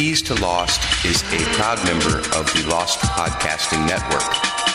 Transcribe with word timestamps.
Keys 0.00 0.22
to 0.22 0.34
Lost 0.36 0.80
is 1.04 1.22
a 1.24 1.38
proud 1.56 1.76
member 1.84 2.20
of 2.34 2.50
the 2.54 2.64
Lost 2.70 3.00
Podcasting 3.00 3.86
Network. 3.86 4.24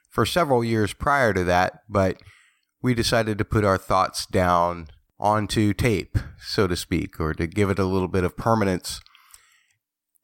for 0.10 0.26
several 0.26 0.64
years 0.64 0.94
prior 0.94 1.34
to 1.34 1.44
that, 1.44 1.82
but 1.90 2.22
we 2.82 2.94
decided 2.94 3.38
to 3.38 3.46
put 3.46 3.64
our 3.64 3.78
thoughts 3.78 4.26
down 4.26 4.88
onto 5.20 5.74
tape, 5.74 6.18
so 6.40 6.68
to 6.68 6.76
speak, 6.76 7.20
or 7.20 7.34
to 7.34 7.48
give 7.48 7.70
it 7.70 7.80
a 7.80 7.86
little 7.86 8.08
bit 8.08 8.24
of 8.24 8.38
permanence 8.38 9.02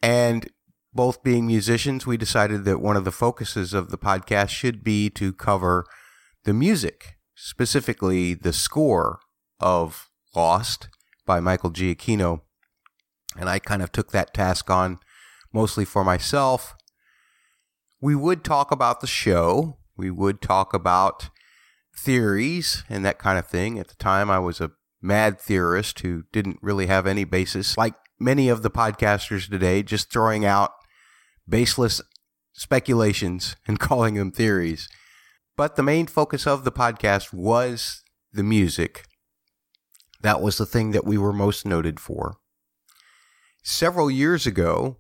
and 0.01 0.49
both 0.93 1.23
being 1.23 1.47
musicians, 1.47 2.05
we 2.05 2.17
decided 2.17 2.65
that 2.65 2.81
one 2.81 2.97
of 2.97 3.05
the 3.05 3.11
focuses 3.11 3.73
of 3.73 3.91
the 3.91 3.97
podcast 3.97 4.49
should 4.49 4.83
be 4.83 5.09
to 5.11 5.31
cover 5.31 5.85
the 6.43 6.53
music, 6.53 7.15
specifically 7.35 8.33
the 8.33 8.53
score 8.53 9.19
of 9.59 10.09
Lost 10.35 10.89
by 11.25 11.39
Michael 11.39 11.71
Giacchino. 11.71 12.41
And 13.37 13.49
I 13.49 13.59
kind 13.59 13.81
of 13.81 13.91
took 13.91 14.11
that 14.11 14.33
task 14.33 14.69
on 14.69 14.99
mostly 15.53 15.85
for 15.85 16.03
myself. 16.03 16.75
We 18.01 18.15
would 18.15 18.43
talk 18.43 18.71
about 18.71 18.99
the 18.99 19.07
show. 19.07 19.77
We 19.95 20.09
would 20.09 20.41
talk 20.41 20.73
about 20.73 21.29
theories 21.95 22.83
and 22.89 23.05
that 23.05 23.19
kind 23.19 23.37
of 23.37 23.47
thing. 23.47 23.79
At 23.79 23.87
the 23.87 23.95
time, 23.95 24.29
I 24.29 24.39
was 24.39 24.59
a 24.59 24.71
mad 25.01 25.39
theorist 25.39 25.99
who 25.99 26.23
didn't 26.31 26.59
really 26.61 26.87
have 26.87 27.07
any 27.07 27.23
basis, 27.23 27.77
like 27.77 27.93
many 28.21 28.47
of 28.49 28.61
the 28.61 28.71
podcasters 28.71 29.49
today 29.49 29.83
just 29.83 30.11
throwing 30.11 30.45
out 30.45 30.71
baseless 31.49 32.01
speculations 32.53 33.55
and 33.67 33.79
calling 33.79 34.13
them 34.15 34.31
theories. 34.31 34.87
But 35.57 35.75
the 35.75 35.83
main 35.83 36.07
focus 36.07 36.47
of 36.47 36.63
the 36.63 36.71
podcast 36.71 37.33
was 37.33 38.03
the 38.31 38.43
music. 38.43 39.05
That 40.21 40.41
was 40.41 40.57
the 40.57 40.65
thing 40.65 40.91
that 40.91 41.05
we 41.05 41.17
were 41.17 41.33
most 41.33 41.65
noted 41.65 41.99
for. 41.99 42.37
Several 43.63 44.09
years 44.09 44.47
ago, 44.47 44.97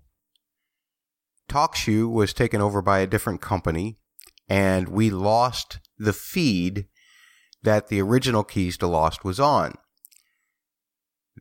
TalkShoe 1.49 2.11
was 2.11 2.33
taken 2.33 2.61
over 2.61 2.81
by 2.81 2.99
a 2.99 3.07
different 3.07 3.41
company, 3.41 3.97
and 4.47 4.89
we 4.89 5.09
lost 5.09 5.79
the 5.97 6.13
feed 6.13 6.87
that 7.63 7.87
the 7.87 8.01
original 8.01 8.43
Keys 8.43 8.77
to 8.77 8.87
Lost 8.87 9.23
was 9.23 9.39
on. 9.39 9.75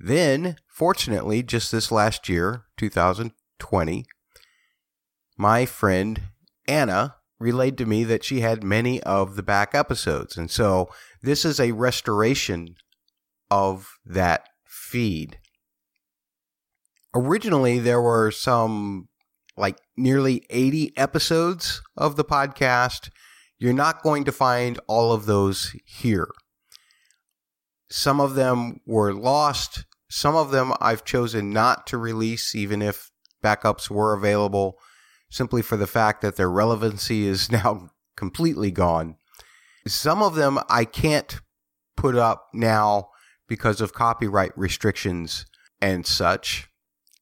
Then, 0.03 0.56
fortunately, 0.67 1.43
just 1.43 1.70
this 1.70 1.93
last 1.93 2.27
year, 2.27 2.65
2020, 2.79 4.06
my 5.37 5.67
friend 5.67 6.23
Anna 6.67 7.17
relayed 7.39 7.77
to 7.79 7.87
me 7.87 8.05
that 8.05 8.25
she 8.25 8.41
had 8.41 8.65
many 8.65 9.03
of 9.03 9.37
the 9.37 9.43
back 9.43 9.75
episodes. 9.75 10.39
And 10.39 10.51
so 10.51 10.89
this 11.23 11.45
is 11.45 11.61
a 11.61 11.73
restoration 11.73 12.77
of 13.50 13.99
that 14.06 14.49
feed. 14.65 15.38
Originally, 17.15 17.78
there 17.78 18.00
were 18.00 18.31
some 18.31 19.09
like 19.56 19.78
nearly 19.99 20.47
80 20.49 20.97
episodes 20.97 21.82
of 21.97 22.17
the 22.17 22.25
podcast. 22.25 23.11
You're 23.59 23.75
not 23.75 24.03
going 24.03 24.25
to 24.25 24.32
find 24.32 24.81
all 24.87 25.12
of 25.12 25.27
those 25.27 25.77
here. 25.84 26.28
Some 27.91 28.21
of 28.21 28.34
them 28.34 28.81
were 28.87 29.12
lost. 29.12 29.84
Some 30.10 30.34
of 30.34 30.50
them 30.50 30.72
I've 30.81 31.04
chosen 31.04 31.50
not 31.50 31.87
to 31.87 31.97
release, 31.97 32.54
even 32.54 32.82
if 32.82 33.10
backups 33.43 33.88
were 33.88 34.12
available, 34.12 34.76
simply 35.31 35.62
for 35.62 35.76
the 35.76 35.87
fact 35.87 36.21
that 36.21 36.37
their 36.37 36.50
relevancy 36.50 37.26
is 37.26 37.50
now 37.53 37.91
completely 38.16 38.70
gone. 38.70 39.16
Some 39.87 40.22
of 40.22 40.34
them 40.34 40.59
I 40.69 40.84
can't 40.84 41.41
put 41.97 42.16
up 42.16 42.49
now 42.53 43.10
because 43.49 43.81
of 43.81 43.94
copyright 43.94 44.53
restrictions 44.56 45.47
and 45.81 46.04
such. 46.04 46.69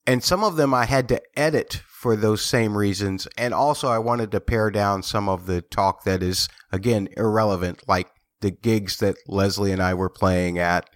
And 0.07 0.25
some 0.25 0.43
of 0.43 0.57
them 0.57 0.73
I 0.73 0.87
had 0.87 1.09
to 1.11 1.21
edit 1.37 1.83
for 1.87 2.17
those 2.17 2.43
same 2.43 2.77
reasons. 2.77 3.29
And 3.37 3.53
also, 3.53 3.89
I 3.89 3.99
wanted 3.99 4.33
to 4.33 4.41
pare 4.41 4.71
down 4.71 5.03
some 5.03 5.29
of 5.29 5.47
the 5.47 5.61
talk 5.61 6.05
that 6.05 6.23
is, 6.23 6.49
again, 6.73 7.09
irrelevant, 7.17 7.83
like 7.87 8.09
the 8.41 8.51
gigs 8.51 8.97
that 8.99 9.17
Leslie 9.27 9.73
and 9.73 9.83
I 9.83 9.93
were 9.95 10.09
playing 10.09 10.59
at 10.59 10.89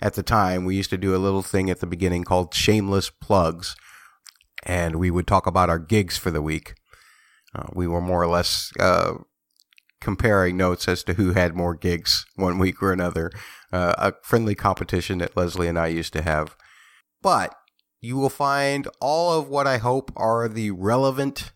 at 0.00 0.14
the 0.14 0.22
time. 0.22 0.64
We 0.64 0.76
used 0.76 0.90
to 0.90 0.98
do 0.98 1.14
a 1.14 1.18
little 1.18 1.42
thing 1.42 1.70
at 1.70 1.80
the 1.80 1.86
beginning 1.86 2.24
called 2.24 2.54
Shameless 2.54 3.10
Plugs, 3.10 3.76
and 4.64 4.96
we 4.96 5.10
would 5.10 5.26
talk 5.26 5.46
about 5.46 5.70
our 5.70 5.78
gigs 5.78 6.16
for 6.16 6.30
the 6.30 6.42
week. 6.42 6.74
Uh, 7.54 7.66
we 7.72 7.86
were 7.86 8.00
more 8.00 8.22
or 8.22 8.26
less 8.26 8.72
uh, 8.78 9.14
comparing 10.00 10.56
notes 10.56 10.88
as 10.88 11.02
to 11.04 11.14
who 11.14 11.32
had 11.32 11.54
more 11.54 11.74
gigs 11.74 12.26
one 12.36 12.58
week 12.58 12.82
or 12.82 12.92
another. 12.92 13.30
Uh, 13.72 13.94
a 13.98 14.12
friendly 14.22 14.54
competition 14.54 15.18
that 15.18 15.36
Leslie 15.36 15.68
and 15.68 15.78
I 15.78 15.88
used 15.88 16.12
to 16.12 16.22
have. 16.22 16.56
But 17.22 17.54
you 18.00 18.16
will 18.16 18.30
find 18.30 18.86
all 19.00 19.38
of 19.38 19.48
what 19.48 19.66
I 19.66 19.78
hope 19.78 20.12
are 20.16 20.48
the 20.48 20.70
relevant 20.70 21.52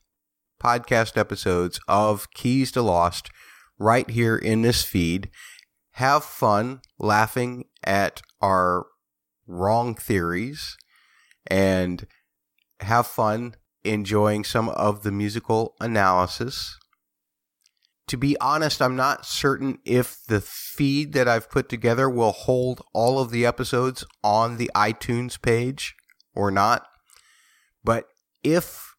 podcast 0.60 1.16
episodes 1.16 1.80
of 1.86 2.30
Keys 2.34 2.72
to 2.72 2.82
Lost 2.82 3.30
right 3.78 4.08
here 4.10 4.36
in 4.36 4.62
this 4.62 4.82
feed. 4.82 5.30
Have 6.00 6.24
fun 6.24 6.80
laughing 6.98 7.66
at 7.84 8.22
our 8.40 8.86
wrong 9.46 9.94
theories 9.94 10.78
and 11.46 12.06
have 12.80 13.06
fun 13.06 13.56
enjoying 13.84 14.44
some 14.44 14.70
of 14.70 15.02
the 15.02 15.12
musical 15.12 15.74
analysis. 15.78 16.78
To 18.06 18.16
be 18.16 18.34
honest, 18.40 18.80
I'm 18.80 18.96
not 18.96 19.26
certain 19.26 19.78
if 19.84 20.24
the 20.26 20.40
feed 20.40 21.12
that 21.12 21.28
I've 21.28 21.50
put 21.50 21.68
together 21.68 22.08
will 22.08 22.32
hold 22.32 22.80
all 22.94 23.18
of 23.18 23.30
the 23.30 23.44
episodes 23.44 24.02
on 24.24 24.56
the 24.56 24.70
iTunes 24.74 25.38
page 25.38 25.94
or 26.34 26.50
not. 26.50 26.86
But 27.84 28.06
if 28.42 28.94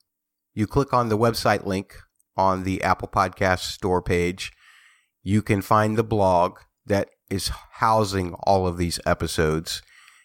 you 0.54 0.68
click 0.68 0.94
on 0.94 1.10
the 1.10 1.18
website 1.18 1.66
link 1.66 1.96
on 2.38 2.64
the 2.64 2.84
Apple 2.84 3.08
Podcast 3.08 3.62
store 3.62 4.04
page, 4.04 4.52
you 5.24 5.42
can 5.42 5.64
find 5.64 5.98
the 5.98 6.04
blog 6.04 6.60
that 6.92 7.10
is 7.30 7.50
housing 7.76 8.34
all 8.44 8.68
of 8.68 8.78
these 8.78 9.00
episodes. 9.06 9.82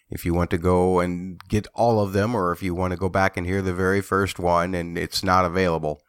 If 0.09 0.25
you 0.25 0.33
want 0.33 0.49
to 0.51 0.57
go 0.57 0.99
and 0.99 1.39
get 1.47 1.65
all 1.73 2.01
of 2.01 2.11
them, 2.11 2.35
or 2.35 2.51
if 2.51 2.61
you 2.61 2.75
want 2.75 2.91
to 2.91 2.97
go 2.97 3.07
back 3.07 3.37
and 3.37 3.47
hear 3.47 3.61
the 3.61 3.73
very 3.73 4.01
first 4.01 4.37
one 4.37 4.75
and 4.75 4.97
it's 4.97 5.23
not 5.23 5.45
available, 5.45 6.01